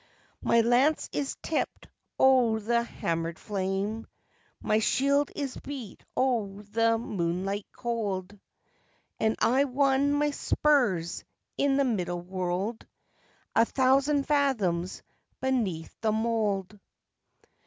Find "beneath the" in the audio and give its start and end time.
15.39-16.11